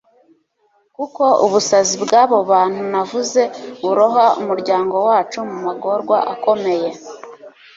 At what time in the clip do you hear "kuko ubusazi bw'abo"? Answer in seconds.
0.95-2.37